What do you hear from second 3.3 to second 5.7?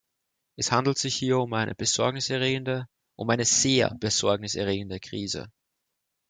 sehr besorgniserregende Krise!